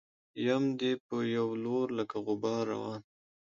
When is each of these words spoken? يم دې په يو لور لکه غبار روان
يم 0.45 0.63
دې 0.79 0.91
په 1.05 1.17
يو 1.35 1.47
لور 1.63 1.87
لکه 1.99 2.17
غبار 2.25 2.63
روان 2.73 3.01